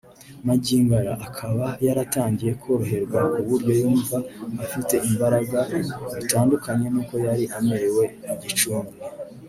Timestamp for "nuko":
6.93-7.13